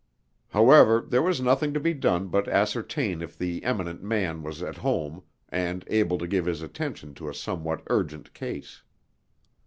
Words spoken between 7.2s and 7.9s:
a somewhat